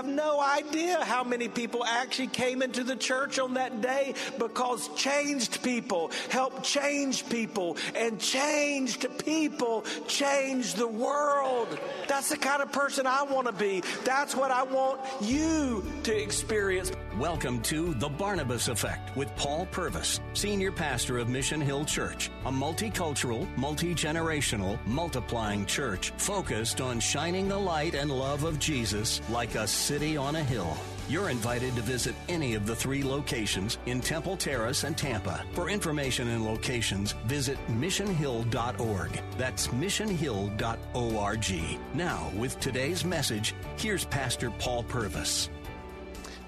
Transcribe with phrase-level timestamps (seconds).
[0.00, 4.88] Have no idea how many people actually came into the church on that day because
[4.94, 11.78] changed people help change people, and changed people change the world.
[12.08, 13.82] That's the kind of person I want to be.
[14.02, 16.92] That's what I want you to experience.
[17.18, 22.50] Welcome to The Barnabas Effect with Paul Purvis, Senior Pastor of Mission Hill Church, a
[22.50, 29.56] multicultural, multi generational, multiplying church focused on shining the light and love of Jesus like
[29.56, 30.76] a city on a hill.
[31.08, 35.44] You're invited to visit any of the three locations in Temple Terrace and Tampa.
[35.52, 39.20] For information and locations, visit missionhill.org.
[39.36, 41.54] That's missionhill.org.
[41.94, 45.50] Now, with today's message, here's Pastor Paul Purvis.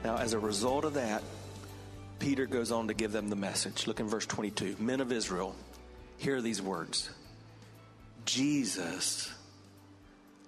[0.05, 1.25] Now, as a result of that,
[2.21, 3.89] Peter goes on to give them the message.
[3.89, 4.77] Look in verse 22.
[4.79, 5.57] Men of Israel,
[6.17, 7.11] hear these words
[8.25, 9.35] Jesus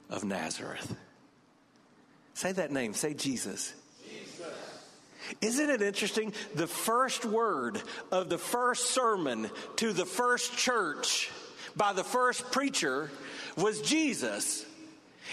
[0.08, 0.94] of Nazareth.
[2.34, 2.94] Say that name.
[2.94, 3.72] Say Jesus.
[5.40, 6.32] Isn't it interesting?
[6.54, 7.80] The first word
[8.12, 11.30] of the first sermon to the first church
[11.76, 13.10] by the first preacher
[13.56, 14.66] was Jesus.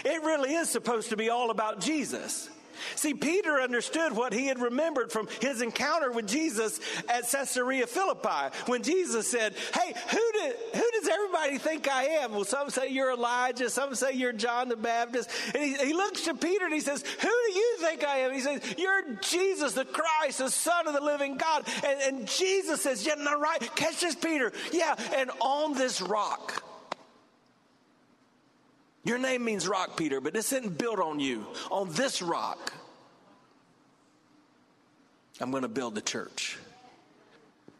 [0.04, 2.48] It really is supposed to be all about Jesus.
[2.96, 8.56] See, Peter understood what he had remembered from his encounter with Jesus at Caesarea Philippi
[8.66, 12.32] when Jesus said, Hey, who, did, who does everybody think I am?
[12.32, 15.28] Well, some say you're Elijah, some say you're John the Baptist.
[15.54, 18.32] And he, he looks to Peter and he says, Who do you think I am?
[18.32, 21.66] He says, You're Jesus, the Christ, the Son of the living God.
[21.84, 23.60] And, and Jesus says, Yeah, no, right.
[23.74, 24.52] Catch this, Peter.
[24.72, 26.62] Yeah, and on this rock,
[29.04, 31.44] your name means rock, Peter, but this isn't built on you.
[31.70, 32.72] On this rock,
[35.40, 36.58] I'm going to build the church.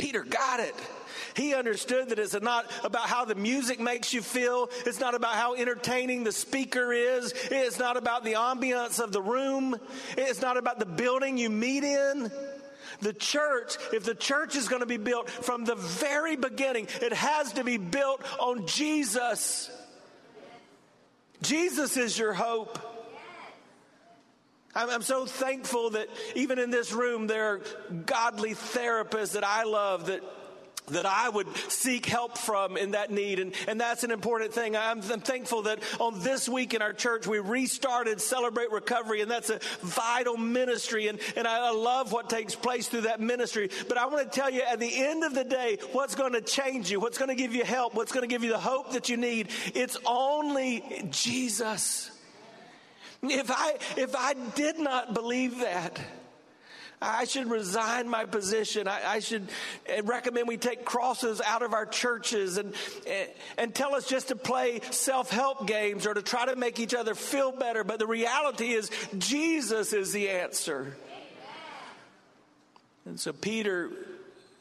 [0.02, 0.74] Peter got it.
[1.36, 4.68] He understood that it's not about how the music makes you feel.
[4.84, 7.32] It's not about how entertaining the speaker is.
[7.52, 9.76] It's not about the ambiance of the room.
[10.18, 12.32] It's not about the building you meet in.
[12.98, 17.12] The church, if the church is going to be built from the very beginning, it
[17.12, 19.70] has to be built on Jesus.
[21.42, 22.91] Jesus is your hope.
[24.74, 27.60] I'm, so thankful that even in this room, there are
[28.06, 30.22] godly therapists that I love that.
[30.88, 33.38] That I would seek help from in that need.
[33.38, 34.76] And, and that's an important thing.
[34.76, 39.30] I'm, I'm thankful that on this week in our church, we restarted Celebrate Recovery, and
[39.30, 41.06] that's a vital ministry.
[41.06, 43.70] And, and I love what takes place through that ministry.
[43.88, 46.40] But I want to tell you at the end of the day, what's going to
[46.40, 48.92] change you, what's going to give you help, what's going to give you the hope
[48.92, 52.11] that you need, it's only Jesus.
[53.28, 56.00] If I, if I did not believe that,
[57.00, 58.88] I should resign my position.
[58.88, 59.48] I, I, should
[59.86, 62.74] eh, recommend we take crosses out of our churches and,
[63.06, 63.26] eh,
[63.58, 66.94] and tell us just to play self help games or to try to make each
[66.94, 67.84] other feel better.
[67.84, 70.96] But the reality is, Jesus is the answer.
[73.04, 73.90] And so Peter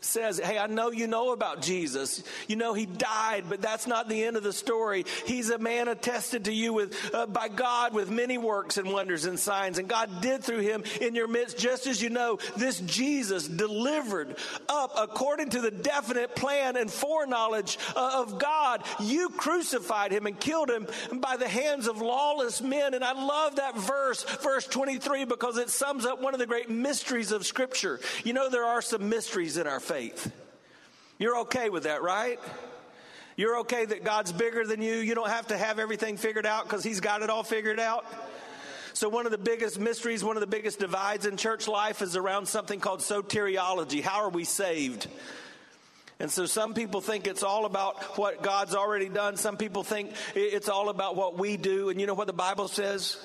[0.01, 2.23] says, Hey, I know you know about Jesus.
[2.47, 5.05] You know he died, but that's not the end of the story.
[5.25, 9.25] He's a man attested to you with, uh, by God with many works and wonders
[9.25, 9.77] and signs.
[9.77, 14.37] And God did through him in your midst, just as you know, this Jesus delivered
[14.67, 18.83] up according to the definite plan and foreknowledge uh, of God.
[18.99, 22.95] You crucified him and killed him by the hands of lawless men.
[22.95, 26.69] And I love that verse, verse 23, because it sums up one of the great
[26.69, 27.99] mysteries of Scripture.
[28.23, 30.31] You know, there are some mysteries in our faith.
[31.19, 32.39] You're okay with that, right?
[33.35, 34.95] You're okay that God's bigger than you.
[34.95, 38.05] You don't have to have everything figured out because He's got it all figured out.
[38.93, 42.15] So, one of the biggest mysteries, one of the biggest divides in church life is
[42.15, 44.01] around something called soteriology.
[44.01, 45.07] How are we saved?
[46.19, 49.37] And so some people think it's all about what God's already done.
[49.37, 51.89] Some people think it's all about what we do.
[51.89, 53.17] And you know what the Bible says?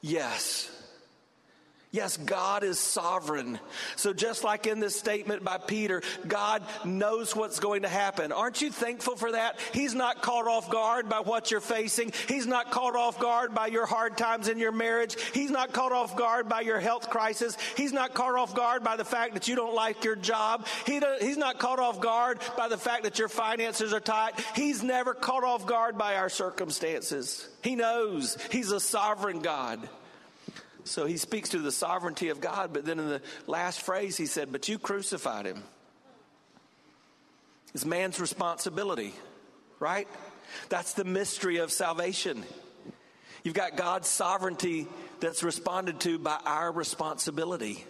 [0.00, 0.70] Yes.
[1.92, 3.58] Yes, God is sovereign.
[3.96, 8.30] So, just like in this statement by Peter, God knows what's going to happen.
[8.30, 9.58] Aren't you thankful for that?
[9.72, 12.12] He's not caught off guard by what you're facing.
[12.28, 15.16] He's not caught off guard by your hard times in your marriage.
[15.32, 17.56] He's not caught off guard by your health crisis.
[17.76, 20.68] He's not caught off guard by the fact that you don't like your job.
[20.86, 24.34] He he's not caught off guard by the fact that your finances are tight.
[24.54, 27.48] He's never caught off guard by our circumstances.
[27.64, 29.88] He knows He's a sovereign God.
[30.84, 34.26] So he speaks to the sovereignty of God, but then in the last phrase he
[34.26, 35.62] said, But you crucified him.
[37.74, 39.14] It's man's responsibility,
[39.78, 40.08] right?
[40.68, 42.44] That's the mystery of salvation.
[43.44, 44.86] You've got God's sovereignty
[45.20, 47.84] that's responded to by our responsibility.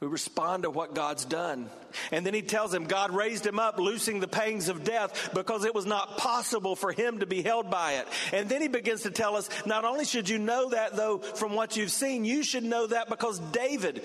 [0.00, 1.70] We respond to what God's done.
[2.12, 5.64] And then he tells him God raised him up, loosing the pangs of death because
[5.64, 8.06] it was not possible for him to be held by it.
[8.32, 11.54] And then he begins to tell us not only should you know that, though, from
[11.54, 14.02] what you've seen, you should know that because David,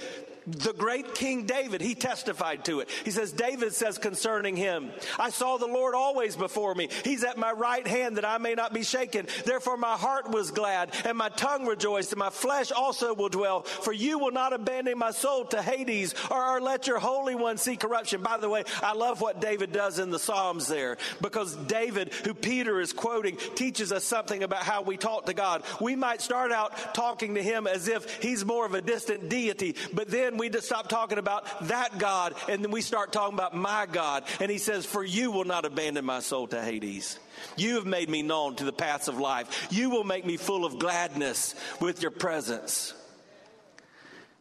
[0.48, 2.90] the great King David, he testified to it.
[3.06, 6.90] He says, David says concerning him, I saw the Lord always before me.
[7.04, 9.28] He's at my right hand that I may not be shaken.
[9.46, 13.62] Therefore my heart was glad and my tongue rejoiced and my flesh also will dwell.
[13.62, 17.76] For you will not abandon my soul to Hades or, let your Holy One see
[17.76, 18.22] corruption.
[18.22, 22.34] By the way, I love what David does in the Psalms there because David, who
[22.34, 25.64] Peter is quoting, teaches us something about how we talk to God.
[25.80, 29.76] We might start out talking to him as if he's more of a distant deity,
[29.94, 33.34] but then then we just stop talking about that God and then we start talking
[33.34, 34.24] about my God.
[34.40, 37.20] And he says, For you will not abandon my soul to Hades.
[37.58, 39.68] You have made me known to the paths of life.
[39.72, 42.94] You will make me full of gladness with your presence.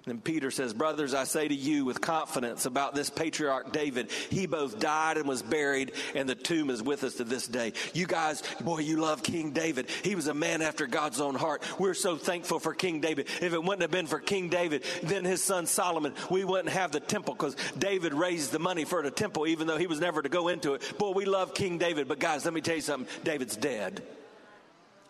[0.06, 4.46] And Peter says, Brothers, I say to you with confidence about this patriarch David, he
[4.46, 7.74] both died and was buried, and the tomb is with us to this day.
[7.92, 9.90] You guys, boy, you love King David.
[10.02, 11.62] He was a man after God's own heart.
[11.78, 13.26] We're so thankful for King David.
[13.42, 16.92] If it wouldn't have been for King David, then his son Solomon, we wouldn't have
[16.92, 20.22] the temple because David raised the money for the temple, even though he was never
[20.22, 20.98] to go into it.
[20.98, 22.08] Boy, we love King David.
[22.08, 24.02] But guys, let me tell you something David's dead.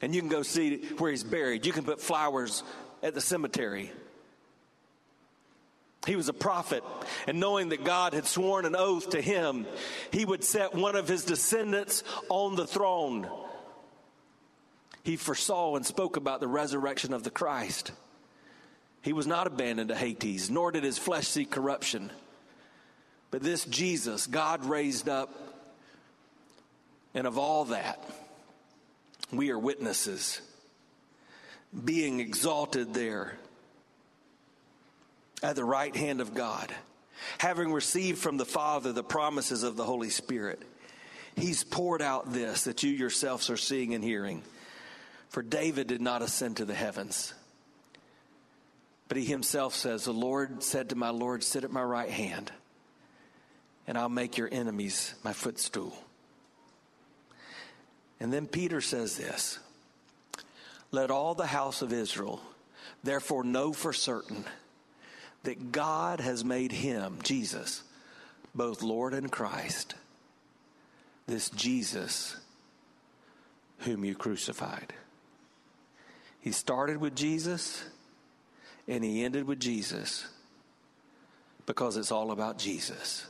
[0.02, 1.64] And you can go see where he's buried.
[1.64, 2.64] You can put flowers
[3.02, 3.92] at the cemetery.
[6.06, 6.82] He was a prophet,
[7.26, 9.66] and knowing that God had sworn an oath to him,
[10.10, 13.28] he would set one of his descendants on the throne.
[15.02, 17.92] He foresaw and spoke about the resurrection of the Christ.
[19.02, 22.10] He was not abandoned to Hades, nor did his flesh see corruption.
[23.30, 25.30] But this Jesus, God raised up,
[27.14, 28.02] and of all that,
[29.32, 30.40] we are witnesses,
[31.84, 33.38] being exalted there
[35.42, 36.72] at the right hand of God,
[37.38, 40.62] having received from the Father the promises of the Holy Spirit.
[41.36, 44.42] He's poured out this that you yourselves are seeing and hearing.
[45.28, 47.34] For David did not ascend to the heavens.
[49.08, 52.52] But he himself says, The Lord said to my Lord, Sit at my right hand,
[53.86, 55.96] and I'll make your enemies my footstool.
[58.20, 59.58] And then Peter says this
[60.90, 62.40] Let all the house of Israel
[63.02, 64.44] therefore know for certain
[65.42, 67.82] that God has made him, Jesus,
[68.54, 69.94] both Lord and Christ,
[71.26, 72.36] this Jesus
[73.80, 74.92] whom you crucified.
[76.40, 77.82] He started with Jesus
[78.88, 80.26] and he ended with Jesus
[81.66, 83.26] because it's all about Jesus.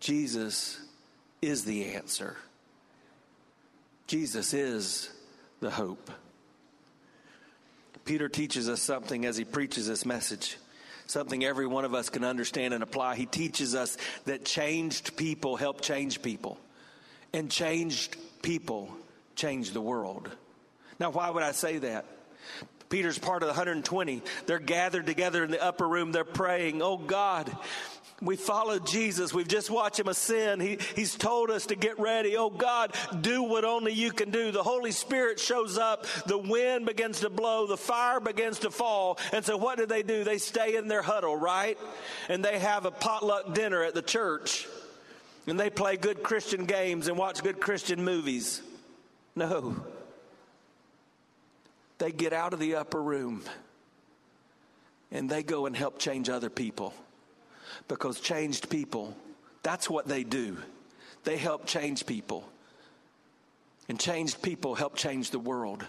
[0.00, 0.80] Jesus
[1.40, 2.36] is the answer.
[4.06, 5.10] Jesus is
[5.60, 6.10] the hope.
[8.04, 10.56] Peter teaches us something as he preaches this message,
[11.06, 13.16] something every one of us can understand and apply.
[13.16, 16.58] He teaches us that changed people help change people,
[17.32, 18.90] and changed people
[19.36, 20.30] change the world.
[20.98, 22.04] Now, why would I say that?
[22.88, 24.22] Peter's part of the 120.
[24.44, 26.12] They're gathered together in the upper room.
[26.12, 27.50] They're praying, Oh God,
[28.22, 29.34] we followed Jesus.
[29.34, 30.62] We've just watched him ascend.
[30.62, 32.36] He, he's told us to get ready.
[32.36, 34.52] Oh God, do what only you can do.
[34.52, 36.06] The Holy Spirit shows up.
[36.26, 37.66] The wind begins to blow.
[37.66, 39.18] The fire begins to fall.
[39.32, 40.22] And so what do they do?
[40.22, 41.76] They stay in their huddle, right?
[42.28, 44.68] And they have a potluck dinner at the church.
[45.48, 48.62] And they play good Christian games and watch good Christian movies.
[49.34, 49.76] No.
[51.98, 53.42] They get out of the upper room
[55.10, 56.94] and they go and help change other people
[57.92, 59.14] because changed people,
[59.62, 60.56] that's what they do.
[61.24, 62.48] They help change people.
[63.86, 65.84] And changed people help change the world.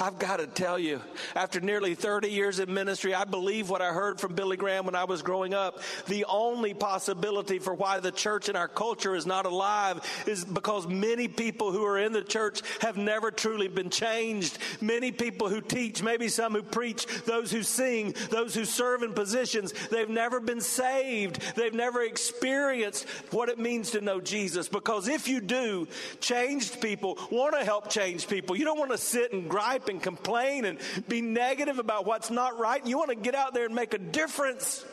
[0.00, 1.00] I've got to tell you,
[1.34, 4.94] after nearly 30 years in ministry, I believe what I heard from Billy Graham when
[4.94, 5.80] I was growing up.
[6.06, 10.86] The only possibility for why the church in our culture is not alive is because
[10.86, 14.58] many people who are in the church have never truly been changed.
[14.80, 19.14] Many people who teach, maybe some who preach, those who sing, those who serve in
[19.14, 21.40] positions, they've never been saved.
[21.56, 24.68] They've never experienced what it means to know Jesus.
[24.68, 25.88] Because if you do,
[26.20, 28.54] changed people want to help change people.
[28.54, 29.48] You don't want to sit and
[29.88, 30.78] and complain and
[31.08, 32.84] be negative about what's not right.
[32.86, 34.84] You want to get out there and make a difference.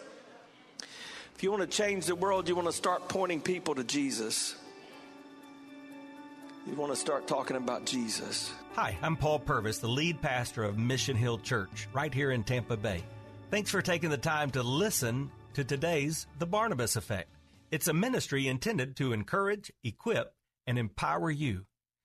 [1.36, 4.56] If you want to change the world, you want to start pointing people to Jesus.
[6.66, 8.52] you want to start talking about Jesus.
[8.74, 12.76] Hi, I'm Paul Purvis, the lead pastor of Mission Hill Church, right here in Tampa
[12.76, 13.04] Bay.
[13.52, 17.30] Thanks for taking the time to listen to today's The Barnabas Effect.
[17.72, 20.34] It's a ministry intended to encourage, equip,
[20.66, 21.66] and empower you.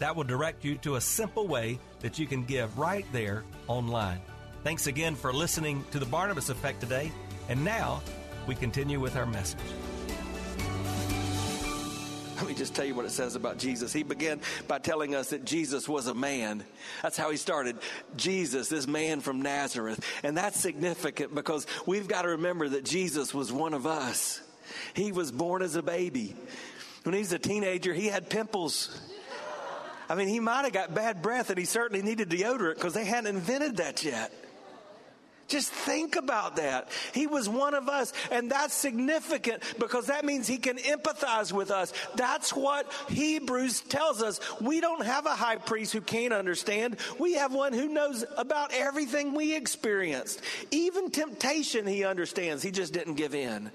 [0.00, 4.20] That will direct you to a simple way that you can give right there online.
[4.64, 7.12] Thanks again for listening to The Barnabas Effect today.
[7.50, 8.02] And now
[8.46, 9.60] we continue with our message.
[12.36, 13.92] Let me just tell you what it says about Jesus.
[13.92, 16.64] He began by telling us that Jesus was a man.
[17.02, 17.76] That's how he started.
[18.16, 20.02] Jesus, this man from Nazareth.
[20.22, 24.40] And that's significant because we've got to remember that Jesus was one of us.
[24.94, 26.34] He was born as a baby.
[27.02, 28.98] When he was a teenager, he had pimples.
[30.10, 33.04] I mean, he might have got bad breath and he certainly needed deodorant because they
[33.04, 34.32] hadn't invented that yet.
[35.46, 36.88] Just think about that.
[37.12, 41.70] He was one of us, and that's significant because that means he can empathize with
[41.70, 41.92] us.
[42.14, 44.40] That's what Hebrews tells us.
[44.60, 46.98] We don't have a high priest who can't understand.
[47.18, 50.40] We have one who knows about everything we experienced.
[50.70, 52.62] Even temptation, he understands.
[52.62, 53.72] He just didn't give in.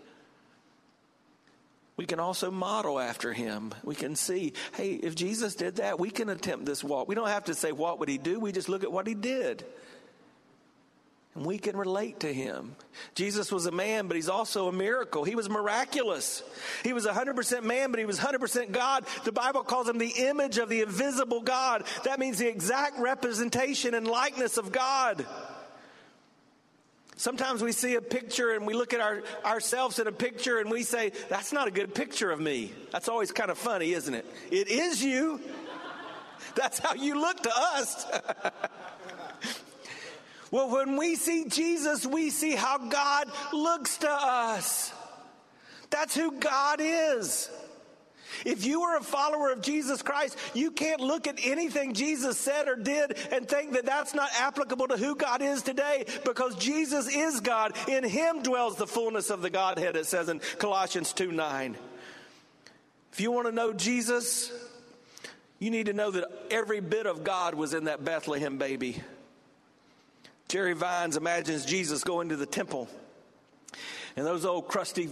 [1.98, 3.74] We can also model after him.
[3.84, 7.08] We can see, hey, if Jesus did that, we can attempt this walk.
[7.08, 8.40] We don't have to say, what would he do?
[8.40, 9.66] We just look at what he did.
[11.36, 12.76] And we can relate to him.
[13.14, 15.26] Jesus was a man, but he's also a miracle.
[15.26, 16.44] He was miraculous.
[16.84, 19.06] He was 100% man, but he was 100% God.
[19.24, 21.84] The Bible calls him the image of the invisible God.
[22.04, 25.26] That means the exact representation and likeness of God.
[27.18, 30.70] Sometimes we see a picture and we look at our, ourselves in a picture and
[30.70, 32.74] we say, that's not a good picture of me.
[32.92, 34.26] That's always kind of funny, isn't it?
[34.52, 35.40] It is you.
[36.56, 38.06] That's how you look to us.
[40.52, 44.94] Well, when we see Jesus, we see how God looks to us.
[45.90, 47.50] That's who God is.
[48.46, 52.68] If you are a follower of Jesus Christ, you can't look at anything Jesus said
[52.68, 57.08] or did and think that that's not applicable to who God is today because Jesus
[57.08, 57.74] is God.
[57.88, 61.78] In him dwells the fullness of the Godhead, it says in Colossians 2 9.
[63.12, 64.52] If you want to know Jesus,
[65.60, 69.02] you need to know that every bit of God was in that Bethlehem baby.
[70.48, 72.88] Jerry Vines imagines Jesus going to the temple,
[74.16, 75.10] and those old crusty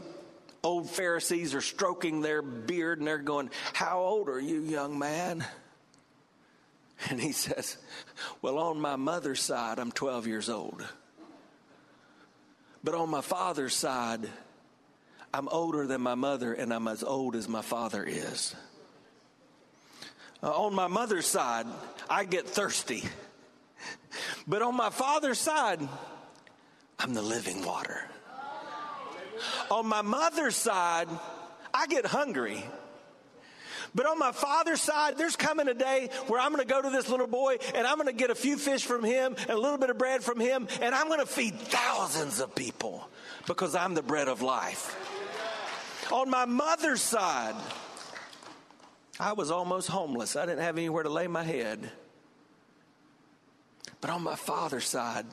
[0.63, 5.45] old Pharisees are stroking their beard and they're going, How old are you, young man?
[7.09, 7.77] And he says,
[8.41, 10.85] Well, on my mother's side, I'm 12 years old.
[12.83, 14.29] But on my father's side,
[15.33, 18.55] I'm older than my mother and I'm as old as my father is.
[20.41, 21.65] Uh, on my mother's side,
[22.09, 23.03] I get thirsty.
[24.47, 25.79] But on my father's side,
[26.99, 28.07] I'm the living water.
[29.71, 31.07] On my mother's side,
[31.73, 32.63] I get hungry.
[33.95, 36.89] But on my father's side, there's coming a day where I'm going to go to
[36.89, 39.57] this little boy and I'm going to get a few fish from him and a
[39.57, 43.07] little bit of bread from him and I'm going to feed thousands of people
[43.45, 44.97] because I'm the bread of life.
[46.11, 47.55] On my mother's side,
[49.19, 50.35] I was almost homeless.
[50.35, 51.91] I didn't have anywhere to lay my head.
[54.01, 55.25] But on my father's side,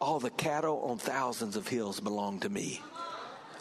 [0.00, 2.80] all the cattle on thousands of hills belong to me.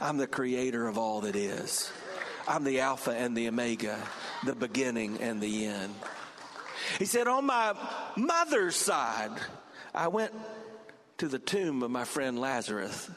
[0.03, 1.89] I'm the creator of all that is.
[2.45, 3.97] I'm the Alpha and the Omega,
[4.43, 5.95] the beginning and the end.
[6.99, 7.73] He said, On my
[8.17, 9.31] mother's side,
[9.95, 10.33] I went
[11.19, 13.09] to the tomb of my friend Lazarus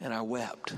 [0.00, 0.74] and I wept.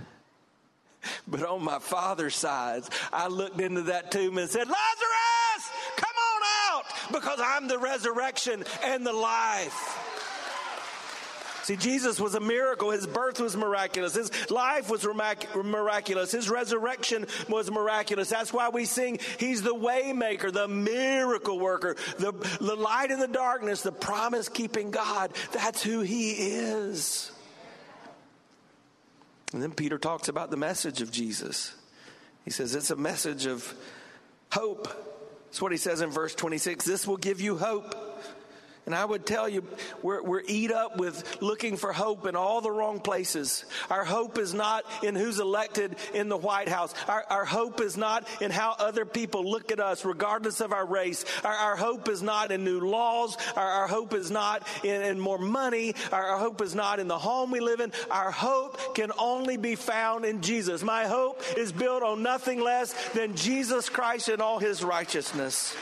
[1.28, 2.82] But on my father's side,
[3.12, 8.64] I looked into that tomb and said, Lazarus, come on out because I'm the resurrection
[8.82, 9.89] and the life.
[11.70, 12.90] See, Jesus was a miracle.
[12.90, 14.12] His birth was miraculous.
[14.14, 15.06] His life was
[15.54, 16.32] miraculous.
[16.32, 18.28] His resurrection was miraculous.
[18.28, 23.28] That's why we sing, He's the waymaker, the miracle worker, the, the light in the
[23.28, 25.30] darkness, the promise keeping God.
[25.52, 27.30] That's who He is.
[29.52, 31.72] And then Peter talks about the message of Jesus.
[32.44, 33.72] He says it's a message of
[34.50, 34.88] hope.
[35.46, 36.84] That's what he says in verse 26.
[36.84, 38.09] This will give you hope.
[38.90, 39.62] And I would tell you,
[40.02, 43.64] we're, we're eat up with looking for hope in all the wrong places.
[43.88, 46.92] Our hope is not in who's elected in the White House.
[47.06, 50.84] Our, our hope is not in how other people look at us, regardless of our
[50.84, 51.24] race.
[51.44, 53.36] Our, our hope is not in new laws.
[53.54, 55.94] Our, our hope is not in, in more money.
[56.10, 57.92] Our, our hope is not in the home we live in.
[58.10, 60.82] Our hope can only be found in Jesus.
[60.82, 65.76] My hope is built on nothing less than Jesus Christ and all his righteousness.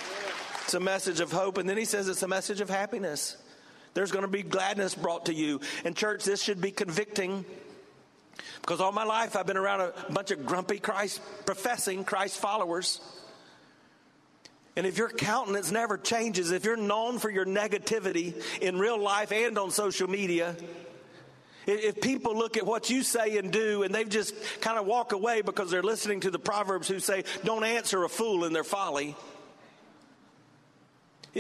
[0.68, 1.56] It's a message of hope.
[1.56, 3.38] And then he says it's a message of happiness.
[3.94, 5.62] There's going to be gladness brought to you.
[5.82, 7.46] And, church, this should be convicting
[8.60, 13.00] because all my life I've been around a bunch of grumpy Christ professing Christ followers.
[14.76, 19.32] And if your countenance never changes, if you're known for your negativity in real life
[19.32, 20.54] and on social media,
[21.66, 25.12] if people look at what you say and do and they've just kind of walk
[25.14, 28.64] away because they're listening to the Proverbs who say, don't answer a fool in their
[28.64, 29.16] folly.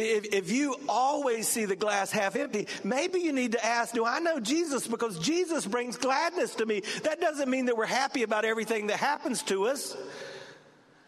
[0.00, 4.04] If, if you always see the glass half empty, maybe you need to ask, Do
[4.04, 4.86] I know Jesus?
[4.86, 6.82] Because Jesus brings gladness to me.
[7.02, 9.96] That doesn't mean that we're happy about everything that happens to us.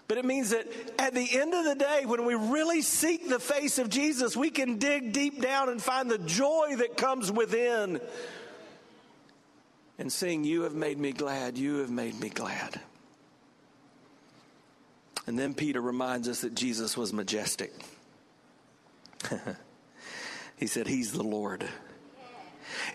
[0.08, 0.66] But it means that
[0.98, 4.50] at the end of the day, when we really seek the face of Jesus, we
[4.50, 8.00] can dig deep down and find the joy that comes within.
[10.00, 12.80] And sing, You have made me glad, you have made me glad.
[15.28, 17.72] And then Peter reminds us that Jesus was majestic.
[20.56, 21.64] he said, He's the Lord.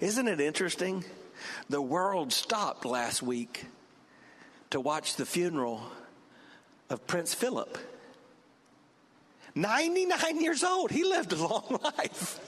[0.01, 1.03] Isn't it interesting?
[1.69, 3.65] The world stopped last week
[4.71, 5.81] to watch the funeral
[6.89, 7.77] of Prince Philip.
[9.55, 10.91] 99 years old.
[10.91, 12.39] He lived a long life.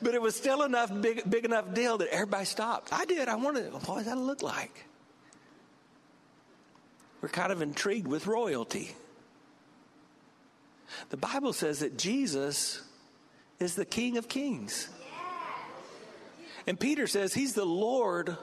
[0.00, 2.92] But it was still enough big, big enough deal that everybody stopped.
[2.92, 3.28] I did.
[3.28, 4.86] I wanted, what does that look like?
[7.20, 8.92] We're kind of intrigued with royalty.
[11.10, 12.82] The Bible says that Jesus
[13.58, 14.88] is the King of Kings.
[16.66, 18.36] And Peter says he's the Lord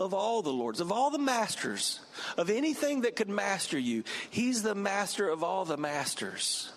[0.00, 2.00] of all the lords, of all the masters,
[2.36, 4.04] of anything that could master you.
[4.30, 6.72] He's the master of all the masters.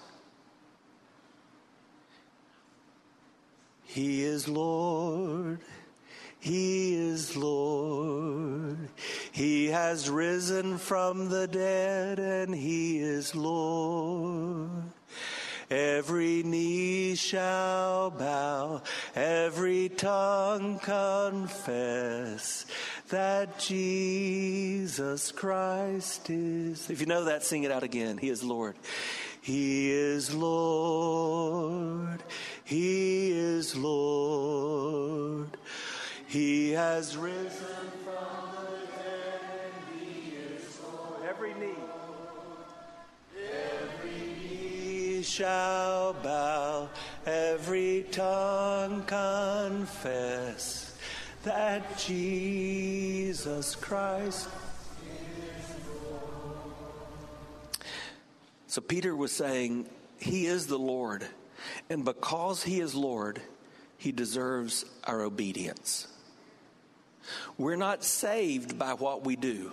[3.83, 5.59] He is Lord.
[6.39, 8.89] He is Lord.
[9.31, 14.83] He has risen from the dead and he is Lord.
[15.71, 18.81] Every knee shall bow,
[19.15, 22.65] every tongue confess
[23.07, 26.89] that Jesus Christ is.
[26.89, 28.17] If you know that, sing it out again.
[28.17, 28.75] He is Lord.
[29.41, 32.21] He is Lord.
[32.65, 35.55] He is Lord.
[36.27, 37.49] He has risen
[38.03, 39.71] from the dead.
[39.97, 41.21] He is Lord.
[41.29, 41.75] Every knee.
[45.31, 46.89] Shall bow,
[47.25, 50.93] every tongue confess
[51.43, 54.49] that Jesus Christ
[55.01, 56.75] is Lord.
[58.67, 59.87] So Peter was saying,
[60.19, 61.25] He is the Lord.
[61.89, 63.41] And because He is Lord,
[63.97, 66.07] He deserves our obedience.
[67.57, 69.71] We're not saved by what we do.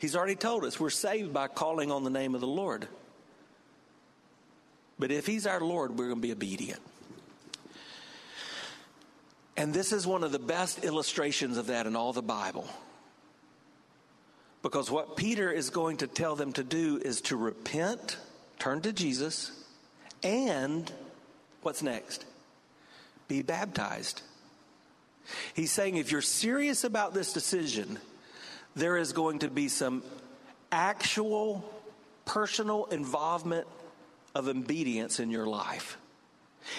[0.00, 2.88] He's already told us we're saved by calling on the name of the Lord.
[5.02, 6.78] But if He's our Lord, we're going to be obedient.
[9.56, 12.68] And this is one of the best illustrations of that in all the Bible.
[14.62, 18.16] Because what Peter is going to tell them to do is to repent,
[18.60, 19.50] turn to Jesus,
[20.22, 20.88] and
[21.62, 22.24] what's next?
[23.26, 24.22] Be baptized.
[25.54, 27.98] He's saying if you're serious about this decision,
[28.76, 30.04] there is going to be some
[30.70, 31.68] actual
[32.24, 33.66] personal involvement
[34.34, 35.98] of obedience in your life.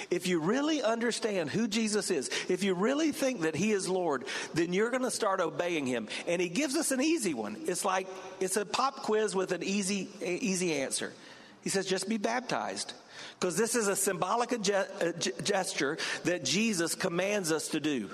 [0.09, 4.23] If you really understand who Jesus is, if you really think that He is Lord,
[4.53, 6.07] then you're going to start obeying Him.
[6.25, 7.57] And He gives us an easy one.
[7.67, 8.07] It's like
[8.39, 11.11] it's a pop quiz with an easy, easy answer.
[11.63, 12.93] He says, just be baptized.
[13.39, 18.09] Because this is a symbolic gesture that Jesus commands us to do.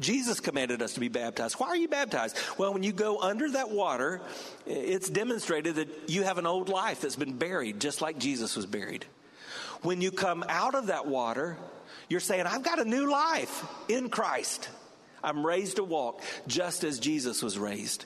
[0.00, 1.54] Jesus commanded us to be baptized.
[1.54, 2.36] Why are you baptized?
[2.58, 4.20] Well, when you go under that water,
[4.66, 8.66] it's demonstrated that you have an old life that's been buried, just like Jesus was
[8.66, 9.04] buried.
[9.82, 11.56] When you come out of that water,
[12.08, 14.68] you're saying, I've got a new life in Christ.
[15.22, 18.04] I'm raised to walk just as Jesus was raised.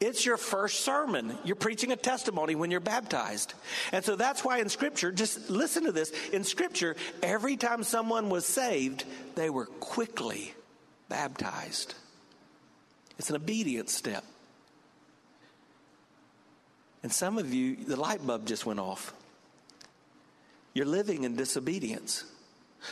[0.00, 1.36] It's your first sermon.
[1.44, 3.54] You're preaching a testimony when you're baptized.
[3.92, 6.10] And so that's why in Scripture, just listen to this.
[6.32, 10.54] In Scripture, every time someone was saved, they were quickly
[11.12, 11.94] baptized.
[13.18, 14.24] It's an obedience step.
[17.02, 19.12] And some of you, the light bulb just went off.
[20.72, 22.24] You're living in disobedience.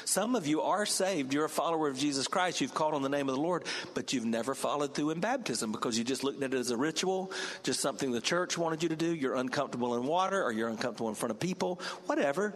[0.05, 1.33] Some of you are saved.
[1.33, 2.61] You're a follower of Jesus Christ.
[2.61, 5.73] You've called on the name of the Lord, but you've never followed through in baptism
[5.73, 8.91] because you just looked at it as a ritual, just something the church wanted you
[8.91, 9.15] to do.
[9.15, 12.55] You're uncomfortable in water or you're uncomfortable in front of people, whatever.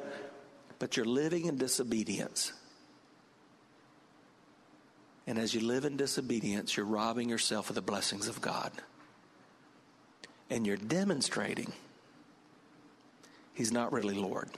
[0.78, 2.52] But you're living in disobedience.
[5.26, 8.72] And as you live in disobedience, you're robbing yourself of the blessings of God.
[10.50, 11.72] And you're demonstrating
[13.54, 14.50] He's not really Lord.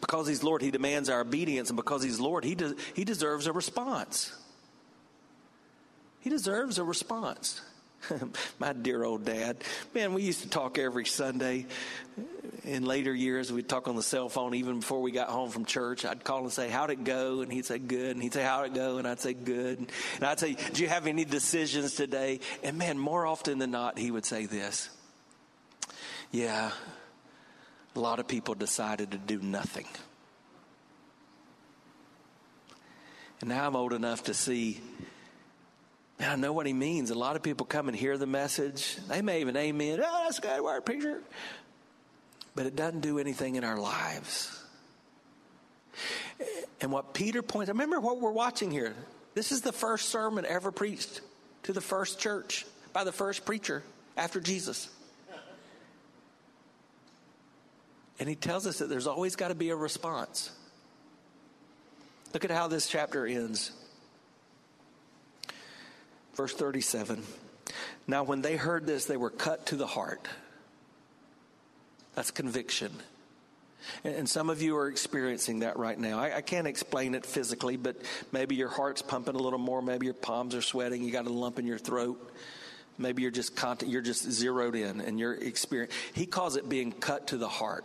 [0.00, 3.46] Because he's Lord, he demands our obedience, and because he's Lord, he, de- he deserves
[3.46, 4.34] a response.
[6.20, 7.60] He deserves a response.
[8.58, 9.58] My dear old dad,
[9.94, 11.66] man, we used to talk every Sunday.
[12.64, 15.64] In later years, we'd talk on the cell phone even before we got home from
[15.64, 16.04] church.
[16.04, 17.40] I'd call and say, How'd it go?
[17.40, 18.12] And he'd say, Good.
[18.12, 18.98] And he'd say, How'd it go?
[18.98, 19.78] And I'd say, Good.
[20.16, 22.40] And I'd say, Do you have any decisions today?
[22.62, 24.90] And man, more often than not, he would say this
[26.30, 26.70] Yeah,
[27.94, 29.86] a lot of people decided to do nothing.
[33.40, 34.80] And now I'm old enough to see,
[36.22, 37.10] man, I know what he means.
[37.10, 38.96] A lot of people come and hear the message.
[39.08, 41.20] They may even amen, oh, that's a good word, preacher.
[42.54, 44.62] But it doesn't do anything in our lives.
[46.80, 48.94] And what Peter points, remember what we're watching here.
[49.34, 51.20] This is the first sermon ever preached
[51.64, 53.82] to the first church by the first preacher
[54.16, 54.88] after Jesus.
[58.20, 60.52] And he tells us that there's always got to be a response.
[62.32, 63.72] Look at how this chapter ends.
[66.34, 67.22] Verse 37.
[68.06, 70.26] Now, when they heard this, they were cut to the heart.
[72.14, 72.92] That's conviction.
[74.04, 76.18] And some of you are experiencing that right now.
[76.18, 77.96] I, I, can't explain it physically, but
[78.30, 79.82] maybe your heart's pumping a little more.
[79.82, 81.02] Maybe your palms are sweating.
[81.02, 82.32] You got a lump in your throat.
[82.98, 85.96] Maybe you're just content, you're just zeroed in, and you're experiencing.
[86.12, 87.84] He calls it being cut to the heart.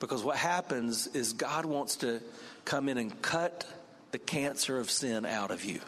[0.00, 2.20] Because what happens is God wants to
[2.64, 3.64] come in and cut
[4.10, 5.80] the cancer of sin out of you.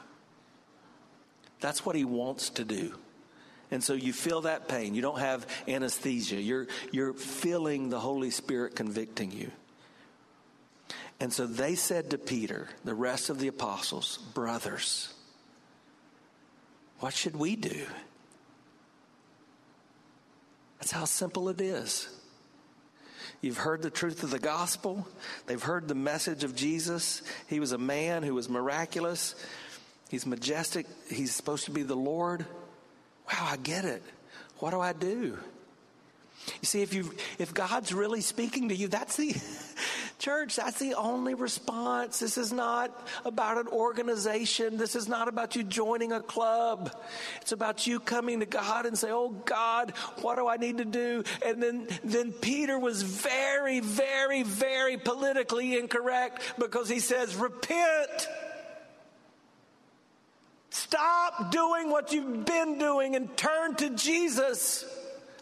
[1.61, 2.95] That's what He wants to do.
[3.71, 4.95] And so you feel that pain.
[4.95, 6.41] You don't have anesthesia.
[6.41, 9.51] You're, you're feeling the Holy Spirit convicting you.
[11.21, 15.13] And so they said to Peter, the rest of the apostles, Brothers,
[17.01, 17.87] what should we do?
[20.79, 22.09] That's how simple it is.
[23.41, 25.07] You've heard the truth of the gospel.
[25.47, 27.23] They've heard the message of Jesus.
[27.49, 29.35] He was a man who was miraculous.
[30.09, 30.87] He's majestic.
[31.11, 32.47] He's supposed to be the Lord.
[33.31, 34.03] Wow, I get it.
[34.59, 35.39] What do I do?
[36.47, 39.37] You see, if you if God's really speaking to you, that's the
[40.19, 42.21] church, that's the only response.
[42.21, 44.79] This is not about an organization.
[44.79, 46.97] This is not about you joining a club.
[47.43, 49.93] It's about you coming to God and say, "Oh God,
[50.23, 55.79] what do I need to do?" And then then Peter was very very very politically
[55.79, 58.29] incorrect because he says, "Repent."
[60.89, 64.87] Stop doing what you've been doing and turn to Jesus.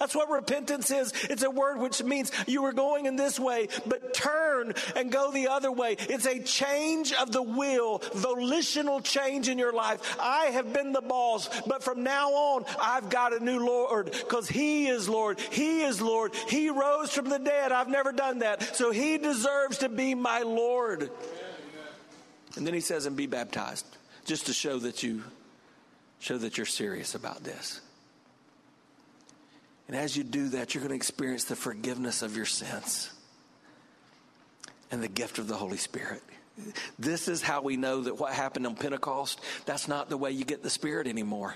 [0.01, 1.13] That's what repentance is.
[1.31, 5.31] It's a word which means you were going in this way, but turn and go
[5.31, 5.97] the other way.
[6.01, 10.17] It's a change of the will, volitional change in your life.
[10.21, 14.49] I have been the boss, but from now on, I've got a new Lord because
[14.49, 15.39] He is Lord.
[15.39, 16.35] He is Lord.
[16.49, 17.71] He rose from the dead.
[17.71, 18.75] I've never done that.
[18.75, 21.09] So He deserves to be my Lord.
[22.57, 23.87] And then He says, and be baptized,
[24.27, 25.23] just to show that you
[26.19, 27.81] show that you're serious about this.
[29.87, 33.12] And as you do that, you're going to experience the forgiveness of your sins
[34.91, 36.23] and the gift of the Holy Spirit.
[36.99, 40.45] This is how we know that what happened on Pentecost, that's not the way you
[40.45, 41.55] get the Spirit anymore.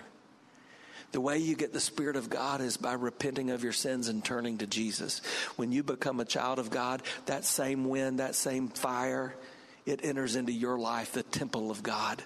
[1.13, 4.25] The way you get the Spirit of God is by repenting of your sins and
[4.25, 5.23] turning to Jesus.
[5.57, 9.35] When you become a child of God, that same wind, that same fire,
[9.87, 12.23] it enters into your life, the temple of God,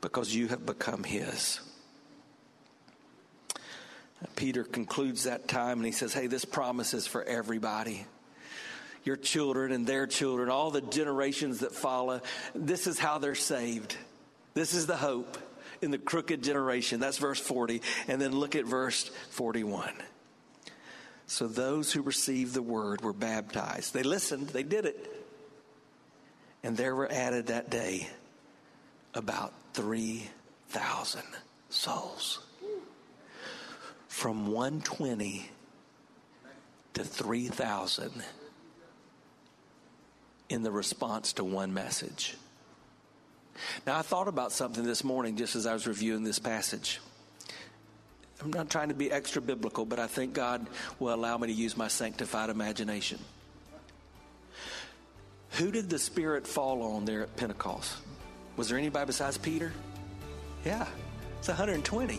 [0.00, 1.60] because you have become His.
[4.34, 8.06] Peter concludes that time and he says, Hey, this promise is for everybody.
[9.04, 12.20] Your children and their children, all the generations that follow,
[12.54, 13.96] this is how they're saved.
[14.54, 15.38] This is the hope
[15.80, 16.98] in the crooked generation.
[16.98, 17.82] That's verse 40.
[18.08, 19.92] And then look at verse 41.
[21.28, 23.94] So those who received the word were baptized.
[23.94, 25.12] They listened, they did it.
[26.62, 28.08] And there were added that day
[29.16, 31.22] about 3,000
[31.70, 32.40] souls
[34.08, 35.50] from 120
[36.94, 38.22] to 3,000
[40.48, 42.36] in the response to one message.
[43.86, 47.00] Now, I thought about something this morning just as I was reviewing this passage.
[48.42, 50.66] I'm not trying to be extra biblical, but I think God
[50.98, 53.18] will allow me to use my sanctified imagination.
[55.52, 57.96] Who did the Spirit fall on there at Pentecost?
[58.56, 59.72] Was there anybody besides Peter?
[60.64, 60.86] Yeah,
[61.38, 62.18] it's 120.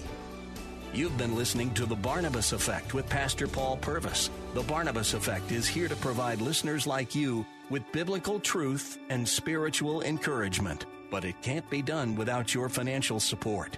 [0.93, 4.29] You've been listening to The Barnabas Effect with Pastor Paul Purvis.
[4.53, 10.01] The Barnabas Effect is here to provide listeners like you with biblical truth and spiritual
[10.03, 13.77] encouragement but it can't be done without your financial support.